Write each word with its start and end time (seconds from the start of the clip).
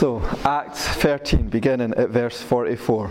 So, 0.00 0.22
Acts 0.46 0.88
13, 0.88 1.50
beginning 1.50 1.92
at 1.92 2.08
verse 2.08 2.40
44. 2.40 3.10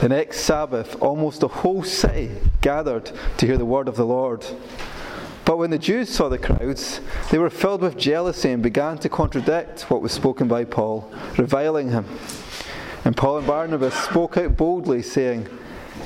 The 0.00 0.08
next 0.08 0.42
Sabbath, 0.42 0.94
almost 1.02 1.40
the 1.40 1.48
whole 1.48 1.82
city 1.82 2.30
gathered 2.60 3.10
to 3.38 3.46
hear 3.46 3.58
the 3.58 3.64
word 3.64 3.88
of 3.88 3.96
the 3.96 4.06
Lord. 4.06 4.46
But 5.44 5.58
when 5.58 5.70
the 5.70 5.80
Jews 5.80 6.10
saw 6.10 6.28
the 6.28 6.38
crowds, 6.38 7.00
they 7.32 7.38
were 7.38 7.50
filled 7.50 7.80
with 7.80 7.98
jealousy 7.98 8.52
and 8.52 8.62
began 8.62 8.98
to 8.98 9.08
contradict 9.08 9.90
what 9.90 10.00
was 10.00 10.12
spoken 10.12 10.46
by 10.46 10.64
Paul, 10.64 11.12
reviling 11.36 11.90
him. 11.90 12.06
And 13.04 13.16
Paul 13.16 13.38
and 13.38 13.46
Barnabas 13.48 13.94
spoke 13.94 14.36
out 14.36 14.56
boldly, 14.56 15.02
saying, 15.02 15.48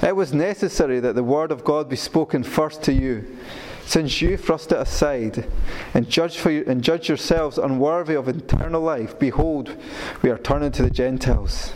It 0.03 0.17
was 0.17 0.33
necessary 0.33 0.99
that 1.01 1.15
the 1.15 1.23
word 1.23 1.53
of 1.53 1.63
God 1.63 1.91
be 1.91 1.97
spoken 1.97 2.43
first 2.43 2.83
to 2.85 2.93
you 2.95 3.37
since 3.87 4.21
you 4.21 4.37
thrust 4.37 4.73
it 4.73 4.79
aside 4.79 5.47
and 5.95 6.11
judge, 6.11 6.37
for 6.39 6.51
you, 6.51 6.65
and 6.67 6.83
judge 6.83 7.09
yourselves 7.09 7.57
unworthy 7.57 8.15
of 8.15 8.29
eternal 8.29 8.83
life, 8.83 9.17
behold, 9.19 9.77
we 10.23 10.29
are 10.29 10.39
turning 10.39 10.73
to 10.73 10.83
the 10.83 10.91
Gentiles. 10.91 11.73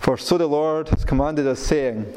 For 0.00 0.16
so 0.16 0.36
the 0.36 0.48
Lord 0.48 0.88
has 0.88 1.04
commanded 1.04 1.46
us, 1.46 1.60
saying, 1.60 2.12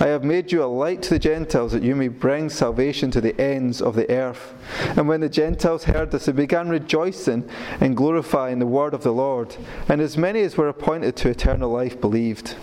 I 0.00 0.06
have 0.06 0.24
made 0.24 0.50
you 0.50 0.64
a 0.64 0.66
light 0.66 1.02
to 1.02 1.10
the 1.10 1.20
Gentiles, 1.20 1.70
that 1.70 1.84
you 1.84 1.94
may 1.94 2.08
bring 2.08 2.48
salvation 2.48 3.12
to 3.12 3.20
the 3.20 3.40
ends 3.40 3.80
of 3.80 3.94
the 3.94 4.10
earth. 4.10 4.54
And 4.96 5.06
when 5.06 5.20
the 5.20 5.28
Gentiles 5.28 5.84
heard 5.84 6.10
this, 6.10 6.26
they 6.26 6.32
began 6.32 6.68
rejoicing 6.68 7.48
and 7.78 7.96
glorifying 7.96 8.58
the 8.58 8.66
word 8.66 8.92
of 8.92 9.04
the 9.04 9.12
Lord. 9.12 9.54
And 9.88 10.00
as 10.00 10.18
many 10.18 10.40
as 10.40 10.56
were 10.56 10.68
appointed 10.68 11.14
to 11.16 11.28
eternal 11.28 11.70
life 11.70 12.00
believed. 12.00 12.56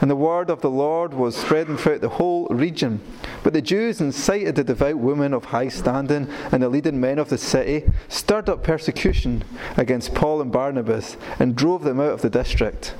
And 0.00 0.10
the 0.10 0.16
word 0.16 0.48
of 0.48 0.60
the 0.60 0.70
Lord 0.70 1.12
was 1.12 1.36
spreading 1.36 1.76
throughout 1.76 2.00
the 2.00 2.08
whole 2.08 2.46
region. 2.48 3.00
But 3.42 3.52
the 3.52 3.62
Jews 3.62 4.00
incited 4.00 4.54
the 4.54 4.64
devout 4.64 4.98
women 4.98 5.34
of 5.34 5.46
high 5.46 5.68
standing 5.68 6.28
and 6.52 6.62
the 6.62 6.68
leading 6.68 7.00
men 7.00 7.18
of 7.18 7.30
the 7.30 7.38
city, 7.38 7.90
stirred 8.08 8.48
up 8.48 8.62
persecution 8.62 9.44
against 9.76 10.14
Paul 10.14 10.40
and 10.40 10.52
Barnabas, 10.52 11.16
and 11.38 11.56
drove 11.56 11.82
them 11.82 12.00
out 12.00 12.12
of 12.12 12.22
the 12.22 12.30
district. 12.30 12.94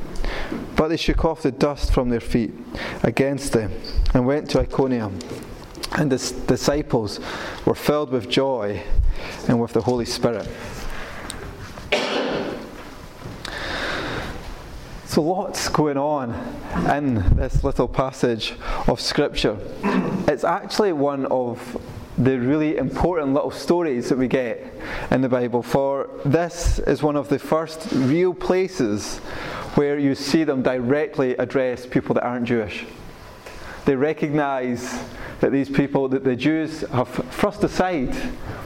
But 0.74 0.88
they 0.88 0.96
shook 0.96 1.24
off 1.24 1.42
the 1.42 1.52
dust 1.52 1.92
from 1.92 2.08
their 2.08 2.20
feet 2.20 2.52
against 3.02 3.52
them 3.52 3.72
and 4.14 4.26
went 4.26 4.50
to 4.50 4.60
Iconium. 4.60 5.18
And 5.92 6.10
the 6.10 6.34
disciples 6.46 7.20
were 7.64 7.74
filled 7.74 8.10
with 8.10 8.28
joy 8.28 8.82
and 9.46 9.60
with 9.60 9.72
the 9.72 9.82
Holy 9.82 10.04
Spirit. 10.04 10.48
So, 15.08 15.22
lots 15.22 15.70
going 15.70 15.96
on 15.96 16.34
in 16.94 17.34
this 17.34 17.64
little 17.64 17.88
passage 17.88 18.52
of 18.88 19.00
Scripture. 19.00 19.56
It's 20.28 20.44
actually 20.44 20.92
one 20.92 21.24
of 21.26 21.80
the 22.18 22.38
really 22.38 22.76
important 22.76 23.32
little 23.32 23.50
stories 23.50 24.10
that 24.10 24.18
we 24.18 24.28
get 24.28 24.70
in 25.10 25.22
the 25.22 25.28
Bible, 25.30 25.62
for 25.62 26.10
this 26.26 26.78
is 26.80 27.02
one 27.02 27.16
of 27.16 27.30
the 27.30 27.38
first 27.38 27.88
real 27.92 28.34
places 28.34 29.16
where 29.76 29.98
you 29.98 30.14
see 30.14 30.44
them 30.44 30.60
directly 30.62 31.34
address 31.38 31.86
people 31.86 32.14
that 32.16 32.24
aren't 32.24 32.44
Jewish. 32.44 32.84
They 33.86 33.96
recognize 33.96 35.02
that 35.40 35.52
these 35.52 35.70
people, 35.70 36.10
that 36.10 36.22
the 36.22 36.36
Jews 36.36 36.82
have 36.82 37.08
thrust 37.30 37.64
aside 37.64 38.14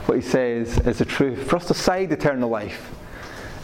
what 0.07 0.17
he 0.17 0.23
says 0.23 0.77
is 0.81 0.99
the 0.99 1.05
truth, 1.05 1.49
thrust 1.49 1.71
aside 1.71 2.11
eternal 2.11 2.49
life. 2.49 2.91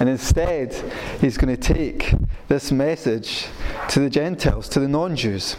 And 0.01 0.09
instead, 0.09 0.75
he's 1.21 1.37
going 1.37 1.55
to 1.55 1.61
take 1.75 2.15
this 2.49 2.71
message 2.71 3.47
to 3.89 4.01
the 4.01 4.11
Gentiles, 4.11 4.69
to 4.71 4.81
the 4.81 4.89
non 4.89 5.17
Jews. 5.17 5.57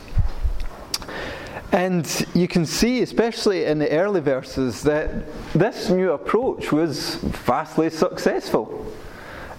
And 1.72 2.26
you 2.34 2.48
can 2.48 2.66
see, 2.66 3.02
especially 3.02 3.66
in 3.66 3.78
the 3.80 3.92
early 3.92 4.22
verses, 4.22 4.82
that 4.84 5.26
this 5.54 5.90
new 5.90 6.12
approach 6.12 6.72
was 6.72 7.16
vastly 7.16 7.90
successful. 7.90 8.92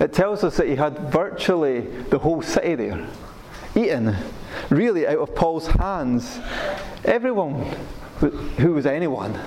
It 0.00 0.12
tells 0.12 0.42
us 0.42 0.56
that 0.56 0.66
he 0.66 0.76
had 0.76 0.98
virtually 1.12 1.80
the 1.80 2.18
whole 2.18 2.42
city 2.42 2.74
there, 2.74 3.06
eaten, 3.76 4.16
really 4.70 5.06
out 5.06 5.18
of 5.18 5.34
Paul's 5.34 5.68
hands. 5.68 6.40
Everyone 7.04 7.66
who 8.18 8.72
was 8.72 8.86
anyone 8.86 9.38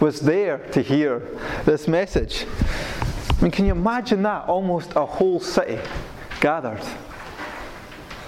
was 0.00 0.20
there 0.20 0.58
to 0.72 0.82
hear 0.82 1.20
this 1.64 1.86
message. 1.86 2.46
I 3.38 3.42
mean, 3.42 3.52
can 3.52 3.66
you 3.66 3.72
imagine 3.72 4.22
that? 4.24 4.48
Almost 4.48 4.94
a 4.96 5.06
whole 5.06 5.38
city 5.38 5.78
gathered. 6.40 6.82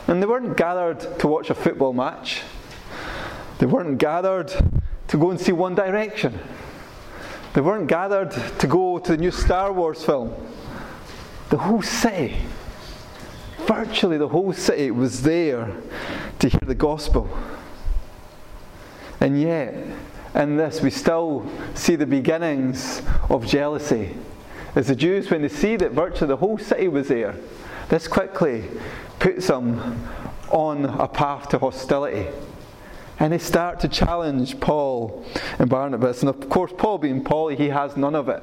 And 0.06 0.22
they 0.22 0.26
weren't 0.26 0.56
gathered 0.56 1.18
to 1.18 1.26
watch 1.28 1.50
a 1.50 1.54
football 1.54 1.92
match, 1.92 2.42
they 3.58 3.66
weren't 3.66 3.98
gathered 3.98 4.52
to 5.08 5.16
go 5.16 5.30
and 5.30 5.40
see 5.40 5.52
One 5.52 5.74
Direction, 5.74 6.38
they 7.54 7.60
weren't 7.60 7.88
gathered 7.88 8.30
to 8.30 8.66
go 8.66 8.98
to 8.98 9.12
the 9.12 9.18
new 9.18 9.32
Star 9.32 9.72
Wars 9.72 10.04
film. 10.04 10.32
The 11.50 11.58
whole 11.58 11.82
city, 11.82 12.36
virtually 13.66 14.16
the 14.16 14.28
whole 14.28 14.52
city, 14.52 14.92
was 14.92 15.22
there 15.22 15.72
to 16.38 16.48
hear 16.48 16.60
the 16.64 16.76
gospel. 16.76 17.28
And 19.18 19.40
yet, 19.40 19.74
in 20.34 20.56
this, 20.56 20.80
we 20.80 20.90
still 20.90 21.50
see 21.74 21.96
the 21.96 22.06
beginnings 22.06 23.02
of 23.28 23.46
jealousy. 23.46 24.14
As 24.74 24.86
the 24.86 24.94
Jews, 24.94 25.30
when 25.30 25.42
they 25.42 25.48
see 25.48 25.76
that 25.76 25.92
virtually 25.92 26.28
the 26.28 26.36
whole 26.36 26.58
city 26.58 26.88
was 26.88 27.08
there, 27.08 27.34
this 27.88 28.06
quickly 28.06 28.64
puts 29.18 29.48
them 29.48 30.08
on 30.50 30.84
a 30.84 31.08
path 31.08 31.48
to 31.50 31.58
hostility. 31.58 32.28
And 33.18 33.32
they 33.32 33.38
start 33.38 33.80
to 33.80 33.88
challenge 33.88 34.60
Paul 34.60 35.24
and 35.58 35.68
Barnabas. 35.68 36.22
And 36.22 36.28
of 36.28 36.48
course, 36.48 36.72
Paul 36.76 36.98
being 36.98 37.22
Paul, 37.22 37.48
he 37.48 37.68
has 37.68 37.96
none 37.96 38.14
of 38.14 38.28
it. 38.28 38.42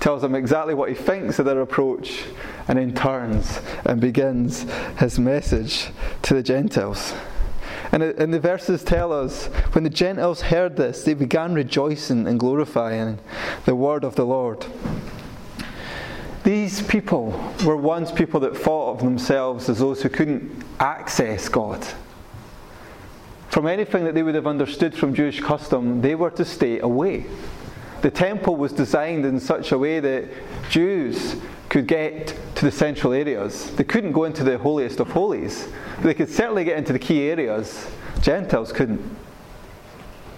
Tells 0.00 0.22
them 0.22 0.34
exactly 0.34 0.74
what 0.74 0.88
he 0.88 0.94
thinks 0.96 1.38
of 1.38 1.46
their 1.46 1.60
approach, 1.60 2.24
and 2.66 2.76
then 2.76 2.92
turns 2.92 3.60
and 3.84 4.00
begins 4.00 4.66
his 4.98 5.18
message 5.18 5.90
to 6.22 6.34
the 6.34 6.42
Gentiles. 6.42 7.14
And, 7.92 8.02
and 8.02 8.34
the 8.34 8.40
verses 8.40 8.82
tell 8.82 9.12
us 9.12 9.46
when 9.72 9.84
the 9.84 9.90
Gentiles 9.90 10.42
heard 10.42 10.76
this, 10.76 11.04
they 11.04 11.14
began 11.14 11.54
rejoicing 11.54 12.26
and 12.26 12.40
glorifying 12.40 13.20
the 13.64 13.76
word 13.76 14.02
of 14.02 14.16
the 14.16 14.26
Lord. 14.26 14.66
These 16.44 16.82
people 16.82 17.30
were 17.64 17.76
once 17.76 18.10
people 18.10 18.40
that 18.40 18.56
thought 18.56 18.94
of 18.94 18.98
themselves 18.98 19.68
as 19.68 19.78
those 19.78 20.02
who 20.02 20.08
couldn't 20.08 20.64
access 20.80 21.48
God. 21.48 21.86
From 23.48 23.66
anything 23.66 24.04
that 24.04 24.14
they 24.14 24.22
would 24.22 24.34
have 24.34 24.46
understood 24.46 24.94
from 24.94 25.14
Jewish 25.14 25.40
custom, 25.40 26.00
they 26.00 26.14
were 26.14 26.30
to 26.30 26.44
stay 26.44 26.80
away. 26.80 27.26
The 28.00 28.10
temple 28.10 28.56
was 28.56 28.72
designed 28.72 29.24
in 29.24 29.38
such 29.38 29.70
a 29.70 29.78
way 29.78 30.00
that 30.00 30.28
Jews 30.68 31.36
could 31.68 31.86
get 31.86 32.34
to 32.56 32.64
the 32.64 32.72
central 32.72 33.12
areas. 33.12 33.70
They 33.76 33.84
couldn't 33.84 34.12
go 34.12 34.24
into 34.24 34.42
the 34.42 34.58
holiest 34.58 34.98
of 34.98 35.10
holies, 35.10 35.68
but 35.96 36.04
they 36.04 36.14
could 36.14 36.28
certainly 36.28 36.64
get 36.64 36.76
into 36.76 36.92
the 36.92 36.98
key 36.98 37.22
areas. 37.22 37.86
Gentiles 38.20 38.72
couldn't. 38.72 39.00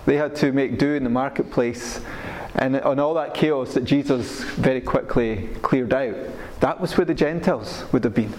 They 0.05 0.17
had 0.17 0.37
to 0.37 0.53
make 0.53 0.79
do 0.79 0.95
in 0.95 1.05
the 1.05 1.11
marketplace 1.11 2.01
and 2.57 2.77
on 2.77 2.99
all 3.01 3.15
that 3.15 3.35
chaos 3.35 3.75
that 3.75 3.85
Jesus 3.85 4.43
very 4.45 4.81
quickly 4.81 5.49
cleared 5.63 5.93
out, 5.93 6.17
that 6.61 6.81
was 6.81 6.97
where 6.97 7.05
the 7.05 7.15
Gentiles 7.15 7.85
would 7.93 8.05
have 8.05 8.15
been. 8.15 8.33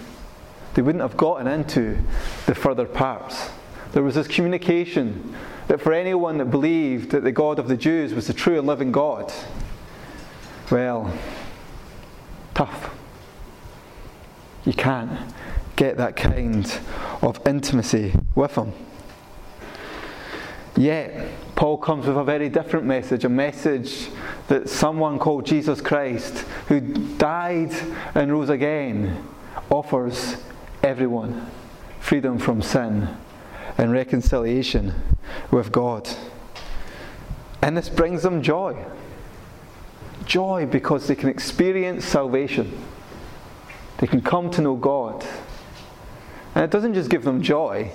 They 0.74 0.82
wouldn't 0.82 1.02
have 1.02 1.16
gotten 1.16 1.46
into 1.46 1.98
the 2.46 2.54
further 2.54 2.86
parts. 2.86 3.50
There 3.92 4.02
was 4.02 4.14
this 4.14 4.28
communication 4.28 5.34
that 5.68 5.80
for 5.80 5.92
anyone 5.92 6.38
that 6.38 6.50
believed 6.50 7.10
that 7.10 7.24
the 7.24 7.32
God 7.32 7.58
of 7.58 7.68
the 7.68 7.76
Jews 7.76 8.14
was 8.14 8.26
the 8.26 8.32
true 8.32 8.58
and 8.58 8.66
living 8.66 8.92
God, 8.92 9.32
well, 10.70 11.12
tough. 12.54 12.90
You 14.64 14.72
can't 14.72 15.32
get 15.76 15.96
that 15.98 16.16
kind 16.16 16.80
of 17.22 17.40
intimacy 17.46 18.14
with 18.34 18.56
Him. 18.56 18.72
Yet, 20.76 21.30
Paul 21.54 21.78
comes 21.78 22.06
with 22.06 22.18
a 22.18 22.24
very 22.24 22.50
different 22.50 22.84
message 22.84 23.24
a 23.24 23.30
message 23.30 24.08
that 24.48 24.68
someone 24.68 25.18
called 25.18 25.46
Jesus 25.46 25.80
Christ, 25.80 26.44
who 26.68 26.80
died 26.80 27.72
and 28.14 28.30
rose 28.30 28.50
again, 28.50 29.26
offers 29.70 30.36
everyone 30.82 31.50
freedom 31.98 32.38
from 32.38 32.62
sin 32.62 33.08
and 33.78 33.90
reconciliation 33.90 34.94
with 35.50 35.72
God. 35.72 36.08
And 37.62 37.76
this 37.76 37.88
brings 37.88 38.22
them 38.22 38.42
joy. 38.42 38.84
Joy 40.24 40.66
because 40.66 41.08
they 41.08 41.14
can 41.14 41.28
experience 41.28 42.04
salvation, 42.04 42.78
they 43.98 44.06
can 44.06 44.20
come 44.20 44.50
to 44.50 44.60
know 44.60 44.76
God. 44.76 45.26
And 46.54 46.64
it 46.64 46.70
doesn't 46.70 46.94
just 46.94 47.10
give 47.10 47.22
them 47.22 47.42
joy, 47.42 47.92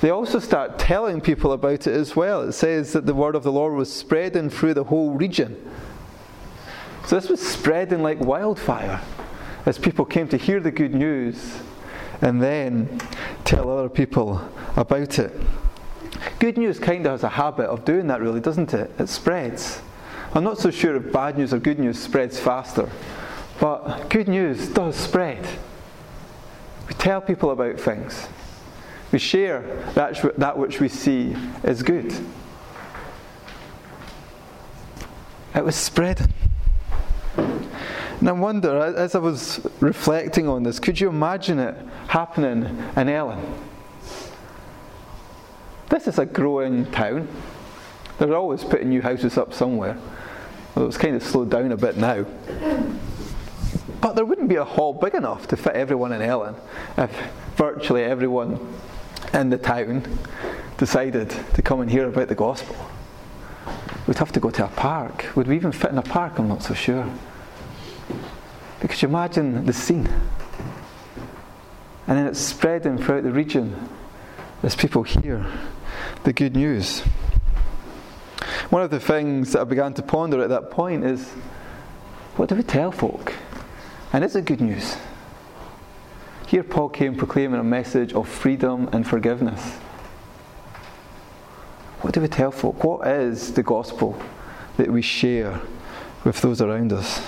they 0.00 0.10
also 0.10 0.38
start 0.38 0.78
telling 0.78 1.20
people 1.20 1.52
about 1.52 1.86
it 1.86 1.94
as 1.94 2.16
well. 2.16 2.42
It 2.42 2.52
says 2.52 2.92
that 2.94 3.06
the 3.06 3.14
word 3.14 3.34
of 3.34 3.42
the 3.42 3.52
Lord 3.52 3.74
was 3.74 3.92
spreading 3.92 4.48
through 4.48 4.74
the 4.74 4.84
whole 4.84 5.10
region. 5.10 5.56
So 7.06 7.16
this 7.16 7.28
was 7.28 7.46
spreading 7.46 8.02
like 8.02 8.20
wildfire 8.20 9.02
as 9.66 9.78
people 9.78 10.04
came 10.04 10.28
to 10.28 10.36
hear 10.36 10.60
the 10.60 10.70
good 10.70 10.94
news 10.94 11.60
and 12.22 12.42
then 12.42 13.00
tell 13.44 13.70
other 13.70 13.88
people 13.88 14.40
about 14.76 15.18
it. 15.18 15.32
Good 16.38 16.56
news 16.56 16.78
kind 16.78 17.04
of 17.06 17.12
has 17.12 17.24
a 17.24 17.28
habit 17.28 17.66
of 17.66 17.84
doing 17.84 18.06
that, 18.08 18.20
really, 18.20 18.40
doesn't 18.40 18.72
it? 18.74 18.90
It 18.98 19.08
spreads. 19.08 19.80
I'm 20.34 20.44
not 20.44 20.58
so 20.58 20.70
sure 20.70 20.96
if 20.96 21.12
bad 21.12 21.36
news 21.36 21.52
or 21.52 21.58
good 21.58 21.78
news 21.78 21.98
spreads 21.98 22.38
faster, 22.38 22.88
but 23.58 24.08
good 24.08 24.28
news 24.28 24.68
does 24.68 24.96
spread. 24.96 25.46
We 26.88 26.94
tell 26.94 27.20
people 27.20 27.50
about 27.50 27.80
things. 27.80 28.28
We 29.12 29.18
share 29.18 29.62
that, 29.94 30.38
that 30.38 30.56
which 30.56 30.80
we 30.80 30.88
see 30.88 31.36
is 31.64 31.82
good. 31.82 32.14
It 35.54 35.64
was 35.64 35.74
spreading. 35.74 36.32
And 37.36 38.28
I 38.28 38.32
wonder, 38.32 38.78
as 38.78 39.14
I 39.14 39.18
was 39.18 39.66
reflecting 39.80 40.46
on 40.46 40.62
this, 40.62 40.78
could 40.78 41.00
you 41.00 41.08
imagine 41.08 41.58
it 41.58 41.74
happening 42.08 42.78
in 42.96 43.08
Ellon? 43.08 43.40
This 45.88 46.06
is 46.06 46.18
a 46.18 46.26
growing 46.26 46.84
town. 46.92 47.26
They're 48.18 48.36
always 48.36 48.62
putting 48.62 48.90
new 48.90 49.02
houses 49.02 49.36
up 49.38 49.52
somewhere. 49.52 49.98
Well, 50.74 50.86
it's 50.86 50.98
kind 50.98 51.16
of 51.16 51.22
slowed 51.22 51.50
down 51.50 51.72
a 51.72 51.76
bit 51.76 51.96
now. 51.96 52.26
But 54.00 54.14
there 54.14 54.24
wouldn't 54.24 54.48
be 54.48 54.56
a 54.56 54.64
hall 54.64 54.92
big 54.92 55.14
enough 55.14 55.48
to 55.48 55.56
fit 55.56 55.74
everyone 55.74 56.12
in 56.12 56.22
Ellon 56.22 56.54
if 56.96 57.10
virtually 57.56 58.04
everyone 58.04 58.58
in 59.32 59.50
the 59.50 59.58
town 59.58 60.18
decided 60.76 61.30
to 61.54 61.62
come 61.62 61.80
and 61.80 61.90
hear 61.90 62.08
about 62.08 62.28
the 62.28 62.34
gospel. 62.34 62.76
We'd 64.06 64.18
have 64.18 64.32
to 64.32 64.40
go 64.40 64.50
to 64.50 64.64
a 64.64 64.68
park. 64.68 65.26
Would 65.36 65.46
we 65.46 65.56
even 65.56 65.72
fit 65.72 65.90
in 65.90 65.98
a 65.98 66.02
park? 66.02 66.38
I'm 66.38 66.48
not 66.48 66.62
so 66.62 66.74
sure. 66.74 67.08
Because 68.80 69.02
you 69.02 69.08
imagine 69.08 69.66
the 69.66 69.72
scene. 69.72 70.08
And 72.06 72.18
then 72.18 72.26
it's 72.26 72.40
spreading 72.40 72.98
throughout 72.98 73.22
the 73.22 73.30
region 73.30 73.88
as 74.62 74.74
people 74.74 75.02
hear 75.02 75.46
the 76.24 76.32
good 76.32 76.56
news. 76.56 77.00
One 78.70 78.82
of 78.82 78.90
the 78.90 79.00
things 79.00 79.52
that 79.52 79.60
I 79.60 79.64
began 79.64 79.94
to 79.94 80.02
ponder 80.02 80.42
at 80.42 80.48
that 80.48 80.70
point 80.70 81.04
is 81.04 81.28
what 82.36 82.48
do 82.48 82.54
we 82.54 82.62
tell 82.62 82.90
folk? 82.90 83.32
And 84.12 84.24
is 84.24 84.34
it 84.34 84.44
good 84.44 84.60
news? 84.60 84.96
Here, 86.50 86.64
Paul 86.64 86.88
came 86.88 87.14
proclaiming 87.14 87.60
a 87.60 87.62
message 87.62 88.12
of 88.12 88.28
freedom 88.28 88.88
and 88.90 89.06
forgiveness. 89.06 89.74
What 92.00 92.12
do 92.12 92.20
we 92.20 92.26
tell 92.26 92.50
folk? 92.50 92.82
What 92.82 93.06
is 93.06 93.52
the 93.52 93.62
gospel 93.62 94.20
that 94.76 94.90
we 94.90 95.00
share 95.00 95.60
with 96.24 96.40
those 96.40 96.60
around 96.60 96.92
us? 96.92 97.24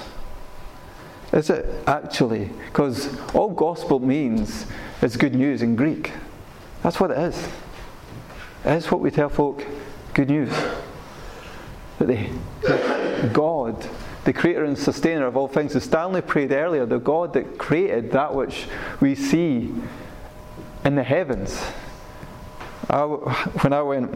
Is 1.33 1.51
it 1.51 1.65
actually? 1.87 2.51
Because 2.67 3.17
all 3.33 3.51
gospel 3.51 4.01
means 4.01 4.67
is 5.03 5.17
good 5.17 5.37
news 5.37 5.63
in 5.63 5.77
Greek. 5.77 6.11
That's 6.83 6.99
what 6.99 7.13
it 7.13 7.19
is. 7.19 7.49
It 8.65 8.73
is 8.73 8.91
what 8.91 9.01
we 9.01 9.13
tell 9.13 9.29
folk 9.29 9.65
good 10.15 10.31
news. 10.31 10.51
That 12.01 12.09
they, 12.09 12.29
God 13.33 13.89
the 14.25 14.33
creator 14.33 14.65
and 14.65 14.79
sustainer 14.79 15.27
of 15.27 15.37
all 15.37 15.49
things. 15.49 15.75
As 15.75 15.85
Stanley 15.85 16.21
prayed 16.21 16.53
earlier, 16.53 16.87
the 16.87 16.99
God 16.99 17.33
that 17.35 17.59
created 17.59 18.13
that 18.13 18.35
which 18.35 18.67
we 19.01 19.15
see 19.15 19.75
in 20.85 20.95
the 20.95 21.03
heavens. 21.03 21.61
I, 22.89 23.03
when 23.03 23.73
I 23.73 23.83
went 23.83 24.11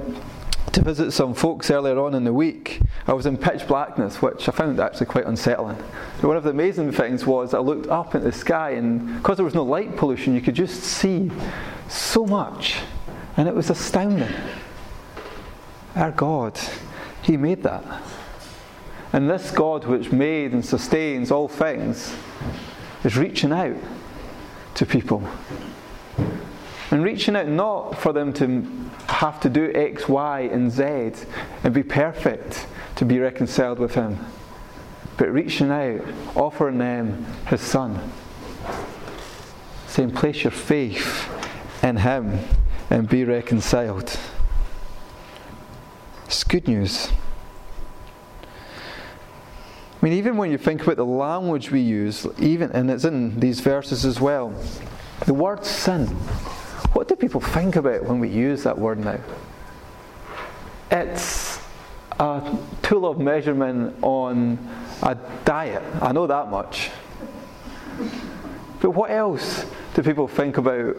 to 0.72 0.82
visit 0.82 1.12
some 1.12 1.32
folks 1.34 1.70
earlier 1.70 1.98
on 1.98 2.14
in 2.14 2.24
the 2.24 2.32
week, 2.32 2.80
I 3.06 3.14
was 3.14 3.26
in 3.26 3.36
pitch 3.36 3.66
blackness, 3.66 4.20
which 4.20 4.48
I 4.48 4.52
found 4.52 4.78
actually 4.78 5.06
quite 5.06 5.26
unsettling. 5.26 5.78
But 6.20 6.28
one 6.28 6.36
of 6.36 6.44
the 6.44 6.50
amazing 6.50 6.92
things 6.92 7.24
was 7.24 7.54
I 7.54 7.58
looked 7.60 7.88
up 7.88 8.14
at 8.14 8.22
the 8.22 8.32
sky, 8.32 8.72
and 8.72 9.16
because 9.16 9.36
there 9.36 9.44
was 9.44 9.54
no 9.54 9.62
light 9.62 9.96
pollution, 9.96 10.34
you 10.34 10.40
could 10.40 10.54
just 10.54 10.82
see 10.82 11.30
so 11.88 12.26
much. 12.26 12.76
And 13.36 13.48
it 13.48 13.54
was 13.54 13.70
astounding. 13.70 14.32
Our 15.94 16.10
God, 16.10 16.58
He 17.22 17.36
made 17.36 17.62
that. 17.62 17.84
And 19.16 19.30
this 19.30 19.50
God, 19.50 19.86
which 19.86 20.12
made 20.12 20.52
and 20.52 20.62
sustains 20.62 21.30
all 21.30 21.48
things, 21.48 22.14
is 23.02 23.16
reaching 23.16 23.50
out 23.50 23.78
to 24.74 24.84
people. 24.84 25.26
And 26.90 27.02
reaching 27.02 27.34
out 27.34 27.48
not 27.48 27.98
for 27.98 28.12
them 28.12 28.34
to 28.34 28.60
have 29.08 29.40
to 29.40 29.48
do 29.48 29.72
X, 29.74 30.06
Y, 30.06 30.40
and 30.40 30.70
Z 30.70 31.26
and 31.64 31.72
be 31.72 31.82
perfect 31.82 32.66
to 32.96 33.06
be 33.06 33.18
reconciled 33.18 33.78
with 33.78 33.94
Him, 33.94 34.18
but 35.16 35.32
reaching 35.32 35.70
out, 35.70 36.02
offering 36.34 36.76
them 36.76 37.24
His 37.46 37.62
Son. 37.62 38.12
Saying, 39.86 40.10
place 40.10 40.44
your 40.44 40.50
faith 40.50 41.26
in 41.82 41.96
Him 41.96 42.38
and 42.90 43.08
be 43.08 43.24
reconciled. 43.24 44.14
It's 46.26 46.44
good 46.44 46.68
news. 46.68 47.08
Mean, 50.06 50.18
even 50.18 50.36
when 50.36 50.52
you 50.52 50.56
think 50.56 50.82
about 50.84 50.98
the 50.98 51.04
language 51.04 51.72
we 51.72 51.80
use, 51.80 52.28
even 52.38 52.70
and 52.70 52.88
it's 52.88 53.04
in 53.04 53.40
these 53.40 53.58
verses 53.58 54.04
as 54.04 54.20
well, 54.20 54.54
the 55.24 55.34
word 55.34 55.64
sin. 55.64 56.06
What 56.92 57.08
do 57.08 57.16
people 57.16 57.40
think 57.40 57.74
about 57.74 58.04
when 58.04 58.20
we 58.20 58.28
use 58.28 58.62
that 58.62 58.78
word 58.78 59.00
now? 59.00 59.18
It's 60.92 61.58
a 62.20 62.56
tool 62.82 63.04
of 63.04 63.18
measurement 63.18 63.96
on 64.00 64.60
a 65.02 65.16
diet. 65.44 65.82
I 66.00 66.12
know 66.12 66.28
that 66.28 66.52
much. 66.52 66.92
But 68.80 68.92
what 68.92 69.10
else 69.10 69.66
do 69.94 70.04
people 70.04 70.28
think 70.28 70.56
about 70.56 70.94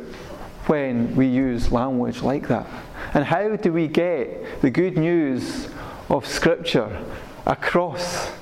when 0.66 1.16
we 1.16 1.28
use 1.28 1.72
language 1.72 2.24
like 2.24 2.50
that? 2.50 2.68
And 3.14 3.24
how 3.24 3.56
do 3.56 3.72
we 3.72 3.88
get 3.88 4.60
the 4.60 4.70
good 4.70 4.98
news 4.98 5.70
of 6.10 6.28
Scripture 6.28 7.02
across 7.46 8.34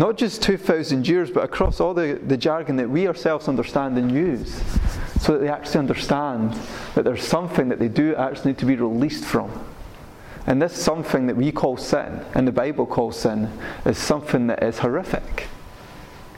not 0.00 0.16
just 0.16 0.40
2,000 0.40 1.06
years, 1.06 1.30
but 1.30 1.44
across 1.44 1.78
all 1.78 1.92
the, 1.92 2.18
the 2.26 2.38
jargon 2.38 2.76
that 2.76 2.88
we 2.88 3.06
ourselves 3.06 3.48
understand 3.48 3.98
and 3.98 4.10
use, 4.10 4.62
so 5.20 5.34
that 5.34 5.40
they 5.40 5.48
actually 5.50 5.78
understand 5.78 6.58
that 6.94 7.04
there's 7.04 7.22
something 7.22 7.68
that 7.68 7.78
they 7.78 7.88
do 7.88 8.14
actually 8.14 8.52
need 8.52 8.58
to 8.58 8.64
be 8.64 8.76
released 8.76 9.26
from. 9.26 9.50
And 10.46 10.62
this 10.62 10.72
something 10.72 11.26
that 11.26 11.36
we 11.36 11.52
call 11.52 11.76
sin, 11.76 12.24
and 12.34 12.48
the 12.48 12.52
Bible 12.52 12.86
calls 12.86 13.18
sin, 13.18 13.52
is 13.84 13.98
something 13.98 14.46
that 14.46 14.62
is 14.62 14.78
horrific. 14.78 15.48